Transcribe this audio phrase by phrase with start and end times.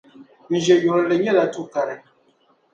[0.49, 1.95] N ʒe yurili nyɛla tukari.